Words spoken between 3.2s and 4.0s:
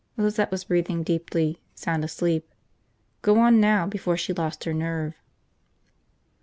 Go on now,